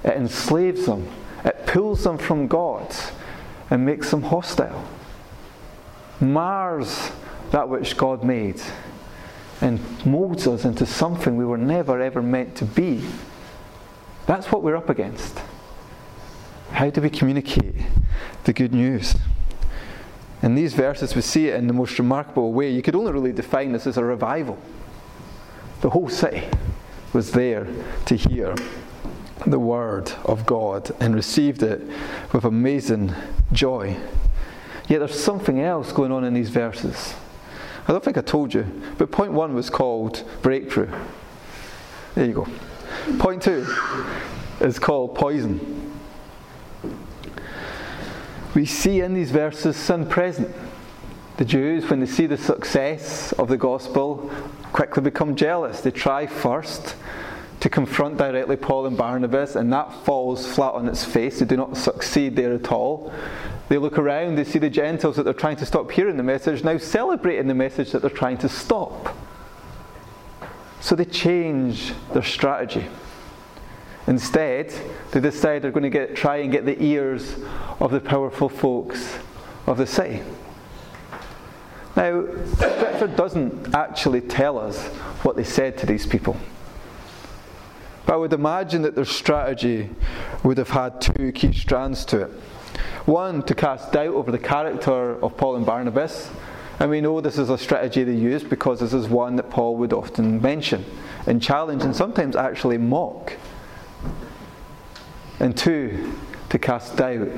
It 0.03 0.15
enslaves 0.15 0.87
them, 0.87 1.09
it 1.45 1.65
pulls 1.65 2.03
them 2.03 2.19
from 2.19 2.49
God, 2.49 2.93
and 3.71 3.87
makes 3.87 4.11
them 4.11 4.23
hostile. 4.23 4.89
Mars 6.21 7.13
that 7.53 7.69
which 7.69 7.97
God 7.97 8.25
made, 8.25 8.61
and 9.61 9.79
molds 10.05 10.49
us 10.49 10.65
into 10.65 10.85
something 10.85 11.37
we 11.37 11.45
were 11.45 11.57
never 11.57 12.01
ever 12.01 12.23
meant 12.23 12.57
to 12.57 12.65
be. 12.65 13.05
That's 14.27 14.51
what 14.53 14.63
we're 14.63 14.77
up 14.77 14.89
against. 14.89 15.41
How 16.71 16.91
do 16.91 17.01
we 17.01 17.11
communicate 17.11 17.75
the 18.45 18.53
good 18.53 18.73
news? 18.73 19.17
In 20.43 20.55
these 20.55 20.75
verses, 20.75 21.15
we 21.15 21.23
see 21.23 21.49
it 21.49 21.55
in 21.55 21.67
the 21.67 21.73
most 21.73 21.99
remarkable 21.99 22.53
way. 22.53 22.71
You 22.71 22.83
could 22.83 22.97
only 22.97 23.13
really 23.13 23.33
define 23.33 23.73
this 23.73 23.87
as 23.87 23.97
a 23.97 24.05
revival. 24.05 24.59
The 25.81 25.91
whole 25.91 26.09
city 26.09 26.43
was 27.13 27.33
there 27.33 27.67
to 28.07 28.17
hear 28.17 28.55
the 29.47 29.59
word 29.59 30.13
of 30.25 30.47
God 30.47 30.91
and 31.01 31.15
received 31.15 31.63
it 31.63 31.83
with 32.33 32.45
amazing 32.45 33.15
joy. 33.53 33.97
Yet 34.89 34.99
there's 34.99 35.19
something 35.19 35.61
else 35.61 35.93
going 35.93 36.13
on 36.13 36.25
in 36.25 36.35
these 36.35 36.51
verses. 36.51 37.15
I 37.87 37.93
don't 37.93 38.05
think 38.05 38.17
I 38.17 38.23
told 38.23 38.55
you, 38.55 38.67
but 38.99 39.11
point 39.11 39.33
one 39.33 39.55
was 39.55 39.71
called 39.71 40.25
breakthrough. 40.43 40.91
There 42.15 42.25
you 42.25 42.33
go. 42.33 42.49
Point 43.19 43.43
two 43.43 43.67
is 44.61 44.79
called 44.79 45.15
poison. 45.15 45.99
We 48.55 48.65
see 48.67 49.01
in 49.01 49.15
these 49.15 49.31
verses 49.31 49.77
sin 49.77 50.07
present. 50.07 50.55
The 51.39 51.45
Jews, 51.45 51.89
when 51.89 52.01
they 52.01 52.07
see 52.07 52.27
the 52.27 52.37
success 52.37 53.33
of 53.33 53.49
the 53.49 53.57
gospel, 53.57 54.31
quickly 54.73 55.03
become 55.03 55.35
jealous. 55.35 55.81
They 55.81 55.91
try 55.91 56.27
first 56.27 56.95
to 57.61 57.69
confront 57.71 58.19
directly 58.19 58.57
Paul 58.57 58.87
and 58.87 58.97
Barnabas, 58.97 59.57
and 59.57 59.73
that 59.73 59.93
falls 60.05 60.47
flat 60.47 60.75
on 60.75 60.87
its 60.87 61.05
face. 61.05 61.39
They 61.39 61.47
do 61.47 61.57
not 61.57 61.77
succeed 61.77 62.37
there 62.37 62.53
at 62.53 62.71
all. 62.71 63.13
They 63.69 63.79
look 63.79 63.99
around, 63.99 64.37
they 64.37 64.45
see 64.45 64.59
the 64.59 64.69
Gentiles 64.69 65.17
that 65.17 65.23
they're 65.23 65.33
trying 65.33 65.57
to 65.57 65.67
stop 65.67 65.91
hearing 65.91 66.17
the 66.17 66.23
message, 66.23 66.63
now 66.63 66.77
celebrating 66.77 67.49
the 67.49 67.55
message 67.55 67.91
that 67.93 68.03
they're 68.03 68.11
trying 68.11 68.39
to 68.39 68.49
stop. 68.49 69.17
So 70.83 70.97
they 70.97 71.05
change 71.05 71.95
their 72.13 72.25
strategy. 72.25 72.85
Instead, 74.09 74.75
they 75.13 75.21
decide 75.21 75.63
they're 75.63 75.71
going 75.71 75.85
to 75.85 75.91
get, 75.91 76.17
try 76.17 76.39
and 76.39 76.51
get 76.51 76.67
the 76.67 76.83
ears 76.83 77.37
of 77.79 77.93
the 77.93 78.01
powerful 78.01 78.49
folks 78.49 79.17
of 79.69 79.79
the 79.79 79.87
city. 79.87 80.23
Now, 81.95 82.27
Scripture 82.57 83.07
doesn't 83.07 83.73
actually 83.77 84.23
tell 84.23 84.59
us 84.59 84.89
what 85.23 85.37
they 85.37 85.45
said 85.45 85.79
to 85.79 85.87
these 85.87 86.05
people. 86.05 86.37
But 88.05 88.15
I 88.15 88.17
would 88.17 88.33
imagine 88.33 88.83
that 88.83 88.97
their 88.97 89.05
strategy 89.05 89.89
would 90.43 90.59
have 90.59 90.71
had 90.71 91.01
two 91.01 91.31
key 91.31 91.53
strands 91.53 92.05
to 92.07 92.23
it. 92.23 92.31
One, 93.07 93.45
to 93.45 93.55
cast 93.55 93.93
doubt 93.93 94.15
over 94.15 94.33
the 94.33 94.39
character 94.39 95.23
of 95.23 95.37
Paul 95.37 95.55
and 95.55 95.65
Barnabas, 95.65 96.29
and 96.83 96.91
we 96.91 97.01
know 97.01 97.21
this 97.21 97.39
is 97.39 97.49
a 97.49 97.57
strategy 97.57 98.03
they 98.03 98.13
use 98.13 98.43
because 98.43 98.81
this 98.81 98.93
is 98.93 99.07
one 99.07 99.37
that 99.37 99.49
Paul 99.51 99.77
would 99.77 99.93
often 99.93 100.43
mention 100.43 100.85
and 101.29 101.41
challenge 101.41 101.85
and 101.85 101.95
sometimes 101.95 102.35
actually 102.35 102.77
mock. 102.77 103.35
And 105.39 105.57
two, 105.57 106.13
to 106.49 106.59
cast 106.59 106.97
doubt 106.97 107.29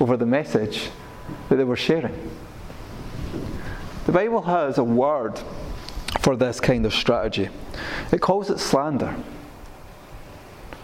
over 0.00 0.16
the 0.16 0.24
message 0.24 0.88
that 1.50 1.56
they 1.56 1.64
were 1.64 1.76
sharing. 1.76 2.30
The 4.06 4.12
Bible 4.12 4.40
has 4.40 4.78
a 4.78 4.84
word 4.84 5.38
for 6.20 6.34
this 6.34 6.58
kind 6.58 6.86
of 6.86 6.94
strategy. 6.94 7.50
It 8.10 8.22
calls 8.22 8.48
it 8.48 8.58
slander. 8.58 9.14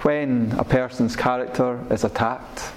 When 0.03 0.55
a 0.59 0.65
person's 0.65 1.17
character 1.17 1.83
is 1.91 2.05
attacked, 2.05 2.71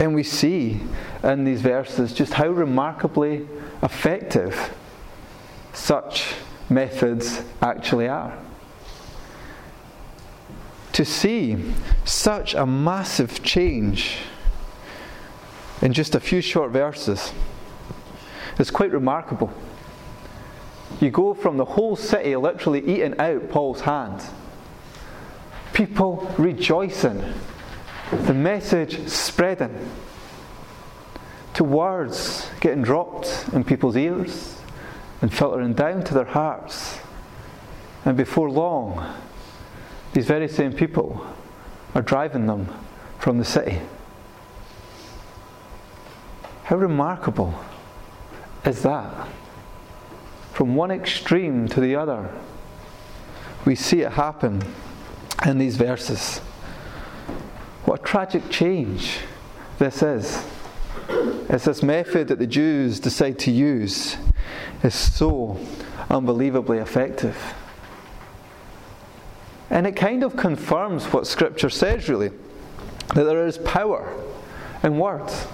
and 0.00 0.12
we 0.12 0.22
see 0.22 0.80
in 1.28 1.44
these 1.44 1.60
verses 1.60 2.12
just 2.12 2.34
how 2.34 2.48
remarkably 2.48 3.48
effective 3.82 4.74
such 5.72 6.34
methods 6.68 7.42
actually 7.62 8.08
are. 8.08 8.36
To 10.92 11.04
see 11.04 11.72
such 12.04 12.54
a 12.54 12.66
massive 12.66 13.42
change 13.42 14.18
in 15.80 15.92
just 15.92 16.14
a 16.14 16.20
few 16.20 16.40
short 16.40 16.72
verses 16.72 17.32
is 18.58 18.70
quite 18.70 18.90
remarkable. 18.90 19.52
You 21.00 21.10
go 21.10 21.34
from 21.34 21.56
the 21.56 21.64
whole 21.64 21.94
city 21.94 22.34
literally 22.34 22.80
eating 22.80 23.14
out 23.20 23.50
Paul's 23.50 23.82
hand, 23.82 24.22
people 25.72 26.34
rejoicing, 26.38 27.22
the 28.10 28.34
message 28.34 29.06
spreading, 29.08 29.76
to 31.58 31.64
words 31.64 32.48
getting 32.60 32.84
dropped 32.84 33.46
in 33.52 33.64
people's 33.64 33.96
ears 33.96 34.60
and 35.20 35.34
filtering 35.34 35.74
down 35.74 36.04
to 36.04 36.14
their 36.14 36.24
hearts. 36.24 37.00
And 38.04 38.16
before 38.16 38.48
long, 38.48 39.16
these 40.12 40.24
very 40.24 40.46
same 40.46 40.72
people 40.72 41.26
are 41.96 42.02
driving 42.02 42.46
them 42.46 42.68
from 43.18 43.38
the 43.38 43.44
city. 43.44 43.80
How 46.62 46.76
remarkable 46.76 47.52
is 48.64 48.82
that? 48.84 49.26
From 50.52 50.76
one 50.76 50.92
extreme 50.92 51.66
to 51.70 51.80
the 51.80 51.96
other, 51.96 52.30
we 53.64 53.74
see 53.74 54.02
it 54.02 54.12
happen 54.12 54.62
in 55.44 55.58
these 55.58 55.76
verses. 55.76 56.38
What 57.84 57.98
a 57.98 58.02
tragic 58.04 58.48
change 58.48 59.18
this 59.80 60.04
is. 60.04 60.44
It's 61.48 61.64
this 61.64 61.82
method 61.82 62.28
that 62.28 62.38
the 62.38 62.46
Jews 62.46 63.00
decide 63.00 63.38
to 63.40 63.50
use 63.50 64.18
is 64.82 64.94
so 64.94 65.58
unbelievably 66.10 66.78
effective. 66.78 67.36
And 69.70 69.86
it 69.86 69.96
kind 69.96 70.22
of 70.22 70.36
confirms 70.36 71.06
what 71.06 71.26
Scripture 71.26 71.70
says, 71.70 72.08
really, 72.08 72.30
that 73.14 73.24
there 73.24 73.46
is 73.46 73.56
power 73.58 74.12
in 74.82 74.98
words. 74.98 75.46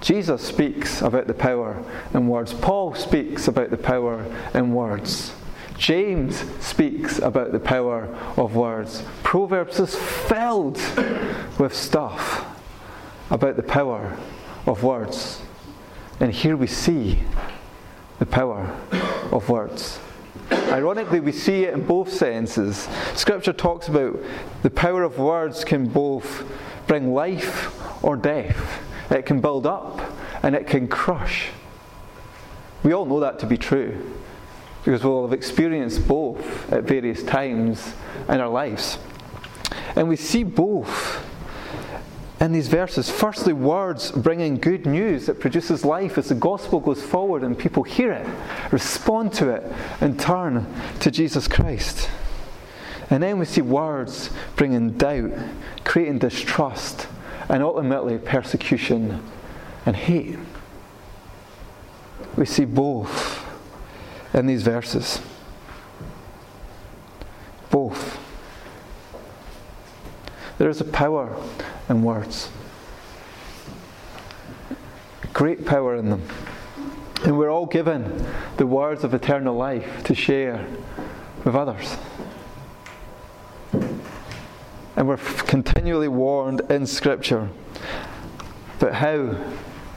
Jesus 0.00 0.42
speaks 0.42 1.02
about 1.02 1.26
the 1.26 1.34
power 1.34 1.82
in 2.14 2.28
words. 2.28 2.54
Paul 2.54 2.94
speaks 2.94 3.48
about 3.48 3.70
the 3.70 3.76
power 3.76 4.24
in 4.54 4.72
words. 4.72 5.32
James 5.76 6.44
speaks 6.60 7.18
about 7.18 7.50
the 7.50 7.60
power 7.60 8.04
of 8.36 8.54
words. 8.54 9.02
Proverbs 9.24 9.80
is 9.80 9.96
filled 9.96 10.80
with 11.58 11.74
stuff 11.74 12.46
about 13.30 13.56
the 13.56 13.62
power 13.62 14.16
of 14.66 14.82
words. 14.82 15.42
And 16.20 16.32
here 16.32 16.56
we 16.56 16.66
see 16.66 17.20
the 18.18 18.26
power 18.26 18.76
of 19.32 19.48
words. 19.48 19.98
Ironically, 20.50 21.20
we 21.20 21.32
see 21.32 21.64
it 21.64 21.74
in 21.74 21.86
both 21.86 22.12
senses. 22.12 22.88
Scripture 23.14 23.52
talks 23.52 23.88
about 23.88 24.20
the 24.62 24.70
power 24.70 25.02
of 25.02 25.18
words 25.18 25.64
can 25.64 25.88
both 25.88 26.44
bring 26.86 27.14
life 27.14 28.04
or 28.04 28.16
death, 28.16 28.82
it 29.10 29.26
can 29.26 29.40
build 29.40 29.66
up 29.66 30.00
and 30.42 30.54
it 30.54 30.66
can 30.66 30.88
crush. 30.88 31.48
We 32.82 32.92
all 32.92 33.04
know 33.04 33.20
that 33.20 33.38
to 33.40 33.46
be 33.46 33.56
true 33.56 34.14
because 34.84 35.04
we'll 35.04 35.22
have 35.22 35.32
experienced 35.32 36.08
both 36.08 36.72
at 36.72 36.84
various 36.84 37.22
times 37.22 37.94
in 38.28 38.40
our 38.40 38.48
lives. 38.48 38.98
And 39.94 40.08
we 40.08 40.16
see 40.16 40.42
both 40.42 41.24
in 42.40 42.52
these 42.52 42.68
verses. 42.68 43.10
Firstly, 43.10 43.52
words 43.52 44.10
bringing 44.10 44.56
good 44.56 44.86
news 44.86 45.26
that 45.26 45.40
produces 45.40 45.84
life 45.84 46.16
as 46.16 46.30
the 46.30 46.34
gospel 46.34 46.80
goes 46.80 47.02
forward 47.02 47.42
and 47.42 47.58
people 47.58 47.82
hear 47.82 48.12
it, 48.12 48.26
respond 48.72 49.32
to 49.34 49.50
it, 49.50 49.62
and 50.00 50.18
turn 50.18 50.66
to 51.00 51.10
Jesus 51.10 51.46
Christ. 51.46 52.08
And 53.10 53.22
then 53.22 53.38
we 53.38 53.44
see 53.44 53.60
words 53.60 54.30
bringing 54.56 54.92
doubt, 54.92 55.32
creating 55.84 56.20
distrust, 56.20 57.08
and 57.48 57.62
ultimately 57.62 58.16
persecution 58.18 59.22
and 59.84 59.96
hate. 59.96 60.38
We 62.36 62.46
see 62.46 62.64
both 62.64 63.44
in 64.32 64.46
these 64.46 64.62
verses. 64.62 65.20
Both. 67.70 68.19
There 70.60 70.68
is 70.68 70.82
a 70.82 70.84
power 70.84 71.34
in 71.88 72.02
words, 72.02 72.50
great 75.32 75.64
power 75.64 75.96
in 75.96 76.10
them. 76.10 76.22
And 77.24 77.38
we're 77.38 77.48
all 77.48 77.64
given 77.64 78.26
the 78.58 78.66
words 78.66 79.02
of 79.02 79.14
eternal 79.14 79.56
life 79.56 80.04
to 80.04 80.14
share 80.14 80.66
with 81.46 81.54
others. 81.54 81.96
And 84.96 85.08
we're 85.08 85.16
continually 85.16 86.08
warned 86.08 86.60
in 86.70 86.86
Scripture 86.86 87.48
about 88.78 88.92
how 88.92 89.42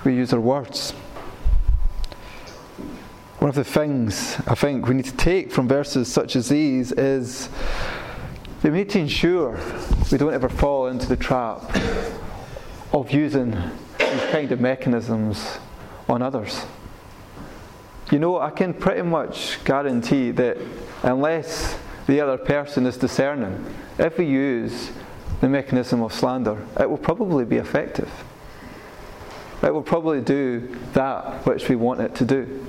we 0.06 0.16
use 0.16 0.32
our 0.32 0.40
words. 0.40 0.92
One 3.40 3.50
of 3.50 3.56
the 3.56 3.66
things 3.66 4.38
I 4.48 4.56
think 4.56 4.88
we 4.88 4.94
need 4.94 5.04
to 5.08 5.18
take 5.18 5.52
from 5.52 5.68
verses 5.68 6.10
such 6.10 6.38
as 6.38 6.48
these 6.48 6.94
is 6.94 7.50
that 8.62 8.72
we 8.72 8.78
need 8.78 8.90
to 8.92 9.00
ensure 9.00 9.60
we 10.12 10.18
don't 10.18 10.34
ever 10.34 10.50
fall 10.50 10.88
into 10.88 11.08
the 11.08 11.16
trap 11.16 11.62
of 12.92 13.12
using 13.12 13.52
these 13.98 14.22
kind 14.32 14.52
of 14.52 14.60
mechanisms 14.60 15.58
on 16.08 16.22
others. 16.22 16.66
You 18.12 18.20
know, 18.20 18.40
I 18.40 18.52
can 18.52 18.74
pretty 18.74 19.02
much 19.02 19.64
guarantee 19.64 20.32
that 20.32 20.58
unless 21.04 21.78
the 22.06 22.20
other 22.22 22.38
person 22.38 22.86
is 22.86 22.98
discerning, 22.98 23.66
if 23.98 24.18
we 24.18 24.26
use 24.26 24.92
the 25.42 25.50
mechanism 25.50 26.02
of 26.04 26.14
slander, 26.14 26.66
it 26.80 26.90
will 26.90 26.98
probably 26.98 27.46
be 27.46 27.58
effective. 27.58 28.10
It 29.64 29.74
will 29.74 29.82
probably 29.82 30.22
do 30.22 30.76
that 30.94 31.46
which 31.46 31.70
we 31.70 31.76
want 31.76 32.02
it 32.02 32.14
to 32.16 32.26
do. 32.26 32.66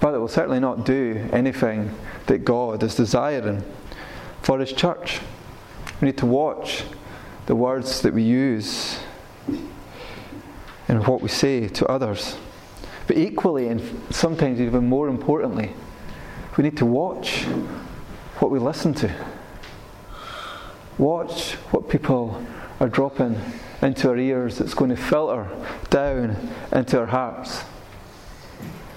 But 0.00 0.14
it 0.14 0.18
will 0.18 0.28
certainly 0.28 0.60
not 0.60 0.84
do 0.84 1.28
anything 1.32 1.94
that 2.26 2.44
God 2.44 2.82
is 2.82 2.94
desiring 2.94 3.64
for 4.42 4.58
His 4.58 4.72
church. 4.72 5.20
We 6.00 6.06
need 6.06 6.18
to 6.18 6.26
watch 6.26 6.84
the 7.46 7.54
words 7.54 8.02
that 8.02 8.14
we 8.14 8.22
use 8.22 8.98
and 10.88 11.06
what 11.06 11.20
we 11.20 11.28
say 11.28 11.68
to 11.68 11.86
others. 11.86 12.36
But 13.06 13.16
equally, 13.16 13.68
and 13.68 13.80
sometimes 14.10 14.60
even 14.60 14.88
more 14.88 15.08
importantly, 15.08 15.72
we 16.56 16.64
need 16.64 16.76
to 16.78 16.86
watch 16.86 17.44
what 18.38 18.50
we 18.50 18.58
listen 18.58 18.94
to. 18.94 19.14
Watch 20.98 21.54
what 21.72 21.88
people 21.88 22.44
are 22.80 22.88
dropping 22.88 23.40
into 23.82 24.08
our 24.08 24.16
ears 24.16 24.58
that's 24.58 24.74
going 24.74 24.90
to 24.90 24.96
filter 24.96 25.48
down 25.90 26.36
into 26.72 26.98
our 26.98 27.06
hearts. 27.06 27.64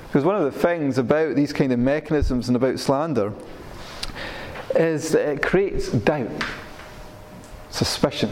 Because 0.08 0.26
one 0.26 0.36
of 0.36 0.44
the 0.44 0.60
things 0.60 0.98
about 0.98 1.36
these 1.36 1.54
kind 1.54 1.72
of 1.72 1.80
mechanisms 1.80 2.48
and 2.48 2.56
about 2.56 2.80
slander 2.80 3.34
is 4.75 5.12
that 5.12 5.27
it 5.30 5.42
creates 5.42 5.89
doubt, 5.89 6.32
suspicion, 7.70 8.32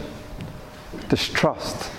distrust. 1.08 1.90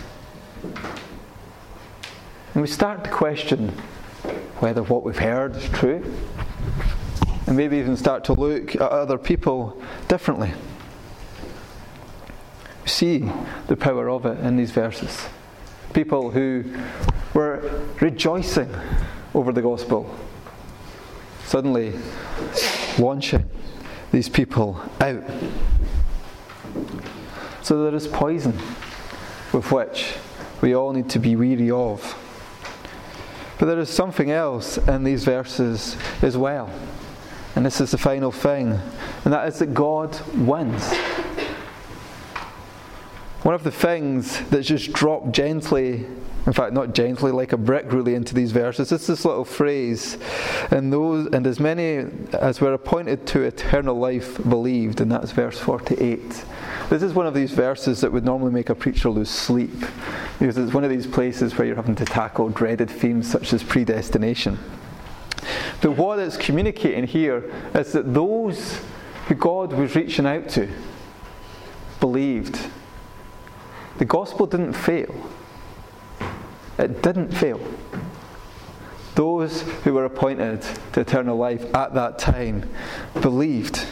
And 2.54 2.62
we 2.62 2.68
start 2.68 3.04
to 3.04 3.10
question 3.10 3.70
whether 4.60 4.84
what 4.84 5.04
we've 5.04 5.18
heard 5.18 5.56
is 5.56 5.68
true, 5.70 6.04
and 7.48 7.58
maybe 7.58 7.78
even 7.78 7.98
start 7.98 8.24
to 8.26 8.34
look 8.34 8.76
at 8.76 8.82
other 8.82 9.18
people 9.18 9.82
differently. 10.08 10.54
We 12.84 12.90
see 12.90 13.30
the 13.68 13.76
power 13.76 14.10
of 14.10 14.26
it 14.26 14.40
in 14.40 14.56
these 14.58 14.72
verses. 14.72 15.26
People 15.94 16.32
who 16.32 16.64
were 17.34 17.82
rejoicing 18.00 18.74
over 19.34 19.52
the 19.52 19.62
gospel, 19.62 20.14
suddenly 21.46 21.94
launching 22.98 23.50
these 24.14 24.30
people 24.30 24.80
out. 25.02 25.24
So 27.64 27.84
there 27.84 27.96
is 27.96 28.08
poison 28.08 28.54
with 29.52 29.72
which 29.72 30.14
we 30.62 30.76
all 30.76 30.94
need 30.94 31.10
to 31.10 31.20
be 31.20 31.36
weary 31.36 31.72
of. 31.72 32.16
But 33.58 33.66
there 33.66 33.80
is 33.80 33.90
something 33.90 34.30
else 34.30 34.78
in 34.78 35.04
these 35.04 35.24
verses 35.24 35.98
as 36.22 36.38
well. 36.38 36.70
And 37.56 37.66
this 37.66 37.82
is 37.82 37.90
the 37.90 37.98
final 37.98 38.32
thing, 38.32 38.80
and 39.26 39.34
that 39.34 39.48
is 39.48 39.58
that 39.60 39.74
God 39.74 40.20
wins. 40.38 40.94
One 43.42 43.56
of 43.56 43.64
the 43.64 43.72
things 43.72 44.42
that's 44.50 44.68
just 44.68 44.94
dropped 44.94 45.32
gently, 45.32 46.06
in 46.46 46.54
fact, 46.54 46.74
not 46.74 46.94
gently, 46.94 47.32
like 47.32 47.54
a 47.54 47.58
brick 47.58 47.92
really 47.92 48.16
into 48.16 48.34
these 48.34 48.52
verses, 48.52 48.92
It's 48.92 49.08
this 49.08 49.24
little 49.24 49.46
phrase, 49.46 50.18
and 50.72 50.92
those 50.92 51.28
and 51.28 51.48
as 51.48 51.60
many 51.60 52.06
as 52.34 52.60
were 52.60 52.74
appointed 52.74 53.26
to 53.28 53.44
eternal 53.44 53.96
life 53.96 54.44
believed, 54.44 55.00
and 55.00 55.12
that's 55.12 55.32
verse 55.32 55.58
48. 55.58 56.46
This 56.90 57.02
is 57.02 57.14
one 57.14 57.28
of 57.28 57.34
these 57.34 57.52
verses 57.52 58.02
that 58.02 58.12
would 58.12 58.26
normally 58.26 58.52
make 58.52 58.70
a 58.70 58.76
preacher 58.76 59.10
lose 59.10 59.30
sleep, 59.30 59.86
because 60.40 60.58
it's 60.58 60.74
one 60.74 60.84
of 60.84 60.90
these 60.90 61.08
places 61.08 61.58
where 61.58 61.66
you're 61.66 61.78
having 61.78 61.96
to 61.96 62.06
tackle 62.06 62.50
dreaded 62.50 62.90
themes 62.90 63.30
such 63.30 63.54
as 63.54 63.64
predestination. 63.64 64.60
But 65.82 65.92
what 65.92 66.20
it's 66.20 66.38
communicating 66.38 67.08
here 67.08 67.52
is 67.74 67.94
that 67.94 68.14
those 68.14 68.82
who 69.28 69.36
God 69.36 69.72
was 69.72 69.96
reaching 69.96 70.26
out 70.26 70.50
to 70.50 70.70
believed. 72.02 72.60
The 73.98 74.06
gospel 74.06 74.46
didn't 74.46 74.74
fail. 74.74 75.16
It 76.78 77.02
didn't 77.02 77.32
fail. 77.32 77.60
Those 79.16 79.62
who 79.84 79.94
were 79.94 80.06
appointed 80.06 80.66
to 80.94 81.02
eternal 81.02 81.38
life 81.38 81.64
at 81.76 81.94
that 81.94 82.18
time 82.18 82.68
believed. 83.22 83.86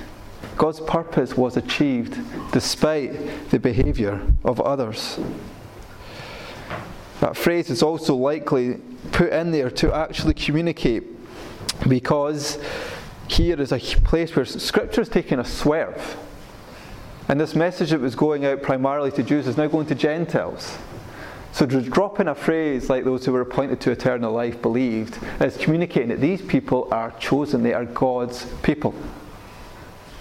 God's 0.57 0.79
purpose 0.79 1.37
was 1.37 1.57
achieved 1.57 2.19
despite 2.51 3.49
the 3.51 3.59
behaviour 3.59 4.21
of 4.43 4.59
others. 4.61 5.19
That 7.19 7.37
phrase 7.37 7.69
is 7.69 7.83
also 7.83 8.15
likely 8.15 8.79
put 9.11 9.31
in 9.31 9.51
there 9.51 9.69
to 9.69 9.93
actually 9.93 10.33
communicate 10.33 11.03
because 11.87 12.57
here 13.27 13.59
is 13.61 13.71
a 13.71 13.79
place 13.79 14.35
where 14.35 14.45
Scripture 14.45 15.01
is 15.01 15.09
taking 15.09 15.39
a 15.39 15.45
swerve. 15.45 16.17
And 17.27 17.39
this 17.39 17.55
message 17.55 17.91
that 17.91 18.01
was 18.01 18.15
going 18.15 18.45
out 18.45 18.61
primarily 18.61 19.11
to 19.11 19.23
Jews 19.23 19.47
is 19.47 19.55
now 19.55 19.67
going 19.67 19.85
to 19.87 19.95
Gentiles. 19.95 20.77
So 21.53 21.65
to 21.65 21.81
drop 21.81 22.19
in 22.19 22.29
a 22.29 22.35
phrase 22.35 22.89
like 22.89 23.03
those 23.03 23.25
who 23.25 23.33
were 23.33 23.41
appointed 23.41 23.81
to 23.81 23.91
eternal 23.91 24.31
life 24.31 24.61
believed 24.61 25.19
is 25.41 25.57
communicating 25.57 26.09
that 26.09 26.21
these 26.21 26.41
people 26.41 26.87
are 26.91 27.11
chosen, 27.19 27.61
they 27.61 27.73
are 27.73 27.85
God's 27.85 28.45
people. 28.63 28.95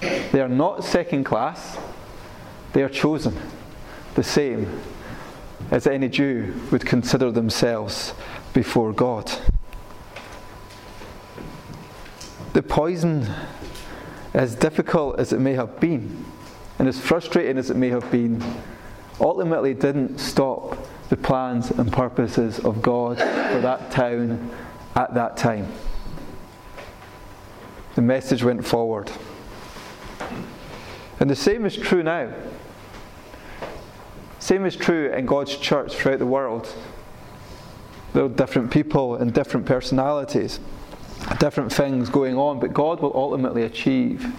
They 0.00 0.40
are 0.40 0.48
not 0.48 0.84
second 0.84 1.24
class, 1.24 1.78
they 2.72 2.82
are 2.82 2.88
chosen, 2.88 3.36
the 4.14 4.22
same 4.22 4.80
as 5.70 5.86
any 5.86 6.08
Jew 6.08 6.54
would 6.72 6.84
consider 6.84 7.30
themselves 7.30 8.12
before 8.52 8.92
God. 8.92 9.30
The 12.54 12.62
poison, 12.62 13.28
as 14.34 14.56
difficult 14.56 15.20
as 15.20 15.32
it 15.32 15.38
may 15.38 15.52
have 15.52 15.78
been, 15.78 16.24
and 16.78 16.88
as 16.88 16.98
frustrating 16.98 17.56
as 17.56 17.70
it 17.70 17.76
may 17.76 17.90
have 17.90 18.10
been, 18.10 18.42
ultimately 19.20 19.74
didn't 19.74 20.18
stop 20.18 20.76
the 21.10 21.16
plans 21.16 21.70
and 21.70 21.92
purposes 21.92 22.58
of 22.60 22.80
God 22.80 23.18
for 23.18 23.60
that 23.60 23.90
town 23.90 24.50
at 24.96 25.12
that 25.12 25.36
time. 25.36 25.70
The 27.96 28.02
message 28.02 28.42
went 28.42 28.64
forward. 28.64 29.12
And 31.20 31.28
the 31.28 31.36
same 31.36 31.66
is 31.66 31.76
true 31.76 32.02
now. 32.02 32.32
Same 34.38 34.64
is 34.64 34.74
true 34.74 35.12
in 35.12 35.26
God's 35.26 35.56
church 35.56 35.94
throughout 35.94 36.18
the 36.20 36.26
world. 36.26 36.74
There 38.14 38.24
are 38.24 38.28
different 38.28 38.70
people 38.70 39.16
and 39.16 39.34
different 39.34 39.66
personalities 39.66 40.60
different 41.38 41.72
things 41.72 42.08
going 42.08 42.36
on, 42.36 42.60
but 42.60 42.72
God 42.72 43.00
will 43.00 43.12
ultimately 43.14 43.62
achieve 43.62 44.32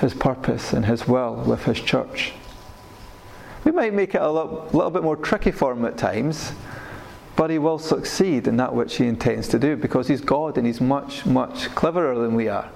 His 0.00 0.14
purpose 0.14 0.72
and 0.72 0.84
His 0.84 1.06
will 1.06 1.36
with 1.36 1.64
His 1.64 1.80
church. 1.80 2.32
We 3.68 3.72
might 3.72 3.92
make 3.92 4.14
it 4.14 4.22
a 4.22 4.30
little, 4.30 4.66
little 4.72 4.90
bit 4.90 5.02
more 5.02 5.14
tricky 5.14 5.50
for 5.50 5.72
Him 5.72 5.84
at 5.84 5.98
times, 5.98 6.52
but 7.36 7.50
He 7.50 7.58
will 7.58 7.78
succeed 7.78 8.48
in 8.48 8.56
that 8.56 8.74
which 8.74 8.96
He 8.96 9.06
intends 9.06 9.46
to 9.48 9.58
do 9.58 9.76
because 9.76 10.08
He's 10.08 10.22
God 10.22 10.56
and 10.56 10.66
He's 10.66 10.80
much, 10.80 11.26
much 11.26 11.68
cleverer 11.74 12.18
than 12.18 12.34
we 12.34 12.48
are 12.48 12.70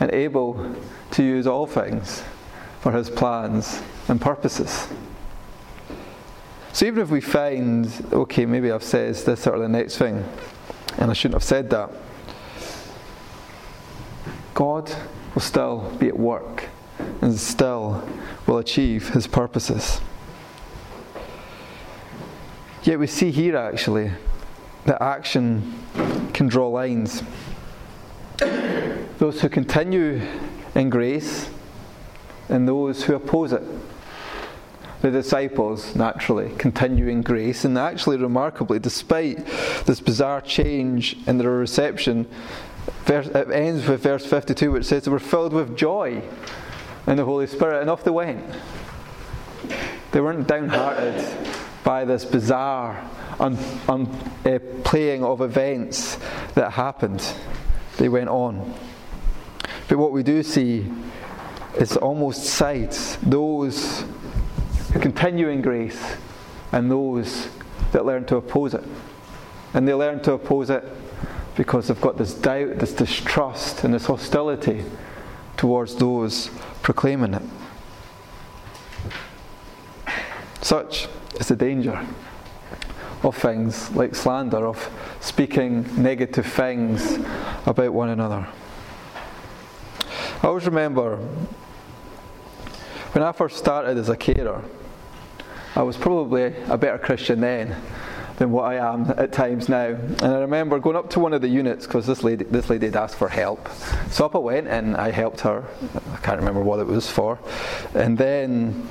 and 0.00 0.10
able 0.14 0.74
to 1.10 1.22
use 1.22 1.46
all 1.46 1.66
things 1.66 2.22
for 2.80 2.90
His 2.92 3.10
plans 3.10 3.82
and 4.08 4.18
purposes. 4.18 4.88
So 6.72 6.86
even 6.86 7.02
if 7.02 7.10
we 7.10 7.20
find, 7.20 7.86
okay, 8.10 8.46
maybe 8.46 8.72
I've 8.72 8.82
said 8.82 9.16
this 9.16 9.46
or 9.46 9.58
the 9.58 9.68
next 9.68 9.98
thing, 9.98 10.24
and 10.96 11.10
I 11.10 11.12
shouldn't 11.12 11.34
have 11.34 11.44
said 11.46 11.68
that, 11.68 11.90
God 14.54 14.90
will 15.34 15.42
still 15.42 15.94
be 15.98 16.08
at 16.08 16.18
work 16.18 16.70
and 17.20 17.38
still 17.38 18.08
will 18.46 18.56
achieve 18.56 19.10
his 19.10 19.26
purposes. 19.26 20.00
Yet 22.84 22.98
we 22.98 23.06
see 23.06 23.30
here 23.30 23.56
actually 23.56 24.12
that 24.84 25.02
action 25.02 25.74
can 26.34 26.48
draw 26.48 26.68
lines. 26.68 27.22
Those 29.18 29.40
who 29.40 29.48
continue 29.48 30.20
in 30.74 30.90
grace 30.90 31.48
and 32.48 32.68
those 32.68 33.04
who 33.04 33.14
oppose 33.14 33.52
it. 33.52 33.62
The 35.00 35.10
disciples 35.10 35.96
naturally 35.96 36.54
continue 36.56 37.08
in 37.08 37.22
grace, 37.22 37.64
and 37.66 37.76
actually, 37.76 38.16
remarkably, 38.16 38.78
despite 38.78 39.46
this 39.84 40.00
bizarre 40.00 40.40
change 40.40 41.16
in 41.26 41.36
their 41.36 41.50
reception, 41.50 42.26
Verse, 43.04 43.26
it 43.28 43.50
ends 43.50 43.86
with 43.86 44.02
verse 44.02 44.24
52, 44.24 44.72
which 44.72 44.84
says 44.86 45.04
they 45.04 45.10
were 45.10 45.18
filled 45.18 45.52
with 45.52 45.76
joy 45.76 46.22
in 47.06 47.16
the 47.16 47.24
Holy 47.24 47.46
Spirit, 47.46 47.80
and 47.80 47.90
off 47.90 48.04
they 48.04 48.10
went. 48.10 48.44
They 50.12 50.20
weren't 50.20 50.46
downhearted 50.46 51.63
by 51.84 52.04
this 52.04 52.24
bizarre 52.24 53.08
un, 53.38 53.56
un, 53.88 54.06
uh, 54.44 54.58
playing 54.82 55.22
of 55.22 55.40
events 55.40 56.18
that 56.54 56.72
happened. 56.72 57.22
They 57.98 58.08
went 58.08 58.30
on. 58.30 58.74
But 59.88 59.98
what 59.98 60.12
we 60.12 60.22
do 60.22 60.42
see 60.42 60.90
is 61.76 61.96
almost 61.96 62.44
sides 62.44 63.16
those 63.22 64.04
who 64.92 64.98
continue 64.98 65.48
in 65.48 65.60
grace 65.60 66.16
and 66.72 66.90
those 66.90 67.48
that 67.92 68.04
learn 68.04 68.24
to 68.26 68.36
oppose 68.36 68.74
it. 68.74 68.84
And 69.74 69.86
they 69.86 69.94
learn 69.94 70.22
to 70.22 70.32
oppose 70.32 70.70
it 70.70 70.84
because 71.56 71.88
they've 71.88 72.00
got 72.00 72.16
this 72.16 72.34
doubt, 72.34 72.78
this 72.78 72.92
distrust, 72.92 73.84
and 73.84 73.92
this 73.92 74.06
hostility 74.06 74.84
towards 75.56 75.94
those 75.96 76.48
proclaiming 76.82 77.34
it. 77.34 77.42
Such 80.62 81.08
is 81.44 81.48
the 81.48 81.56
danger 81.56 82.06
of 83.22 83.36
things 83.36 83.90
like 83.90 84.14
slander, 84.14 84.66
of 84.66 84.90
speaking 85.20 85.84
negative 86.02 86.46
things 86.46 87.18
about 87.66 87.92
one 87.92 88.08
another. 88.08 88.46
I 90.42 90.46
always 90.46 90.64
remember 90.64 91.16
when 93.12 93.22
I 93.22 93.32
first 93.32 93.58
started 93.58 93.98
as 93.98 94.08
a 94.08 94.16
carer, 94.16 94.64
I 95.76 95.82
was 95.82 95.96
probably 95.96 96.54
a 96.68 96.78
better 96.78 96.98
Christian 96.98 97.40
then 97.40 97.76
than 98.36 98.50
what 98.50 98.64
I 98.64 98.76
am 98.76 99.12
at 99.16 99.32
times 99.32 99.68
now. 99.68 99.88
And 99.88 100.22
I 100.22 100.38
remember 100.38 100.78
going 100.78 100.96
up 100.96 101.10
to 101.10 101.20
one 101.20 101.34
of 101.34 101.42
the 101.42 101.48
units 101.48 101.86
because 101.86 102.06
this 102.06 102.22
lady, 102.22 102.44
this 102.44 102.70
lady 102.70 102.86
had 102.86 102.96
asked 102.96 103.16
for 103.16 103.28
help. 103.28 103.68
So 104.10 104.26
up 104.26 104.34
I 104.34 104.38
went 104.38 104.66
and 104.66 104.96
I 104.96 105.10
helped 105.10 105.40
her. 105.40 105.64
I 106.12 106.16
can't 106.18 106.38
remember 106.38 106.62
what 106.62 106.80
it 106.80 106.86
was 106.86 107.10
for. 107.10 107.38
And 107.94 108.16
then 108.16 108.88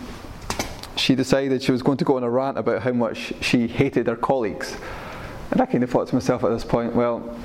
she 0.95 1.15
decided 1.15 1.61
she 1.61 1.71
was 1.71 1.81
going 1.81 1.97
to 1.97 2.05
go 2.05 2.17
on 2.17 2.23
a 2.23 2.29
rant 2.29 2.57
about 2.57 2.81
how 2.81 2.91
much 2.91 3.33
she 3.41 3.67
hated 3.67 4.07
her 4.07 4.15
colleagues. 4.15 4.77
And 5.51 5.61
I 5.61 5.65
kind 5.65 5.83
of 5.83 5.89
thought 5.89 6.07
to 6.07 6.15
myself 6.15 6.43
at 6.43 6.49
this 6.49 6.63
point, 6.63 6.95
well, 6.95 7.37